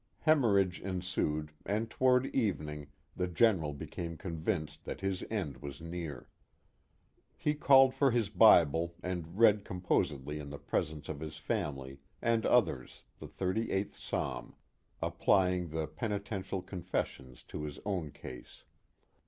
[0.21, 6.27] Hemorrhage ensued and toward evening the General became convinced that his end was near.
[7.37, 11.99] He called for his Bible and read com posedly in the presence of his family
[12.19, 14.55] and others the thirty eighth psalm,
[15.03, 18.63] applying the penitential confessions to his own case.